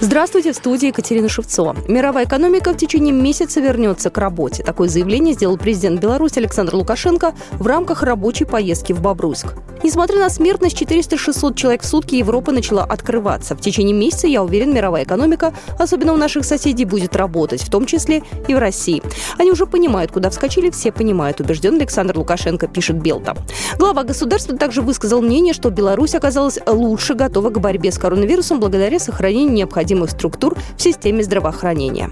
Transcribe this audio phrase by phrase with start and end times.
[0.00, 1.76] Здравствуйте, в студии Екатерина Шевцова.
[1.88, 4.62] Мировая экономика в течение месяца вернется к работе.
[4.62, 9.54] Такое заявление сделал президент Беларуси Александр Лукашенко в рамках рабочей поездки в Бобруйск.
[9.82, 13.56] Несмотря на смертность 400-600 человек в сутки, Европа начала открываться.
[13.56, 17.84] В течение месяца, я уверен, мировая экономика, особенно у наших соседей, будет работать, в том
[17.84, 19.02] числе и в России.
[19.36, 23.36] Они уже понимают, куда вскочили, все понимают, убежден Александр Лукашенко, пишет Белта.
[23.78, 28.98] Глава государства также высказал мнение, что Беларусь оказалась лучше готова к борьбе с коронавирусом благодаря
[29.00, 32.10] сохранению необходимых необходимых структур в системе здравоохранения.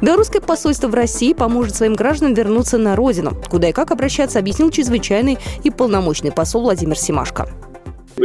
[0.00, 3.32] Белорусское посольство в России поможет своим гражданам вернуться на родину.
[3.48, 7.48] Куда и как обращаться, объяснил чрезвычайный и полномочный посол Владимир Симашко.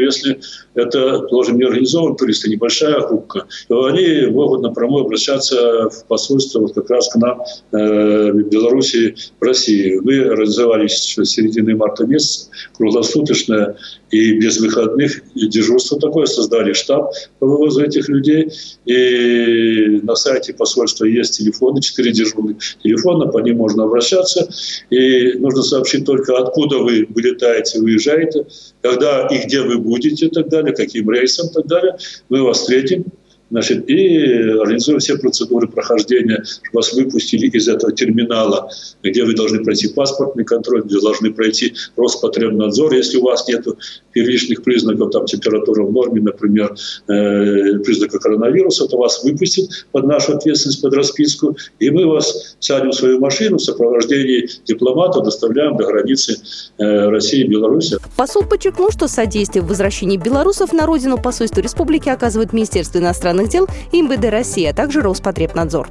[0.01, 0.39] Если
[0.73, 6.89] это тоже неорганизованные туристы, небольшая группа, то они могут напрямую обращаться в посольство вот как
[6.89, 7.41] раз к нам
[7.71, 9.99] э, в Беларуси, в России.
[10.01, 13.77] Мы организовались с середины марта месяца, круглосуточное
[14.11, 18.51] и без выходных дежурство такое, создали штаб по вывозу этих людей.
[18.85, 24.49] И на сайте посольства есть телефоны, четыре дежурных телефона, по ним можно обращаться.
[24.89, 28.45] И нужно сообщить только, откуда вы вылетаете, выезжаете,
[28.81, 31.97] когда и где вы будете и так далее, каким рейсом и так далее.
[32.29, 33.05] Мы вас встретим,
[33.51, 34.23] значит, и
[34.59, 38.69] организуем все процедуры прохождения, чтобы вас выпустили из этого терминала,
[39.03, 42.93] где вы должны пройти паспортный контроль, где должны пройти Роспотребнадзор.
[42.93, 43.65] Если у вас нет
[44.13, 46.75] первичных признаков, там, температуры в норме, например,
[47.07, 52.91] э, признака коронавируса, то вас выпустят под нашу ответственность, под расписку, и мы вас сядем
[52.91, 56.37] в свою машину в сопровождении дипломата, доставляем до границы
[56.77, 57.97] э, России и Беларуси.
[58.15, 63.49] Посол подчеркнул, что содействие в возвращении белорусов на родину посольству республики оказывает Министерство иностранных иностранных
[63.49, 65.89] дел и МВД России, а также Роспотребнадзор.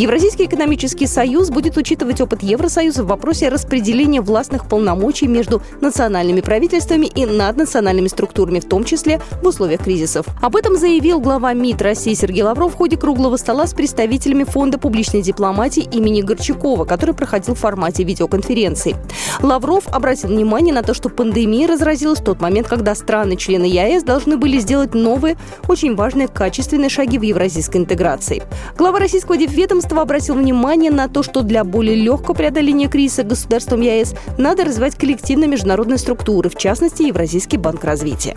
[0.00, 7.04] Евразийский экономический союз будет учитывать опыт Евросоюза в вопросе распределения властных полномочий между национальными правительствами
[7.04, 10.24] и наднациональными структурами, в том числе в условиях кризисов.
[10.40, 14.78] Об этом заявил глава МИД России Сергей Лавров в ходе круглого стола с представителями Фонда
[14.78, 18.96] публичной дипломатии имени Горчакова, который проходил в формате видеоконференции.
[19.42, 24.38] Лавров обратил внимание на то, что пандемия разразилась в тот момент, когда страны-члены ЕАЭС должны
[24.38, 25.36] были сделать новые,
[25.68, 28.42] очень важные качественные шаги в евразийской интеграции.
[28.78, 33.80] Глава российского ведомства ведомство обратил внимание на то, что для более легкого преодоления кризиса государством
[33.80, 38.36] ЕС надо развивать коллективные международные структуры, в частности, Евразийский банк развития.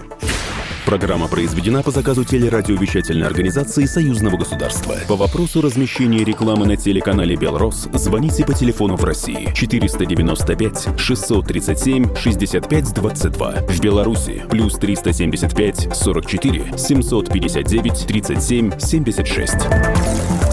[0.85, 4.95] Программа произведена по заказу телерадиовещательной организации Союзного государства.
[5.07, 12.93] По вопросу размещения рекламы на телеканале «Белрос» звоните по телефону в России 495 637 65
[12.93, 13.51] 22.
[13.69, 20.52] В Беларуси плюс 375 44 759 37 76.